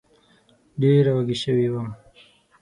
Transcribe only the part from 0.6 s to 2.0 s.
ډېره وږې سوې وم